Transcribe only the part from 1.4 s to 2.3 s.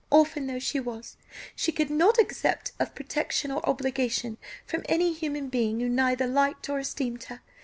she could not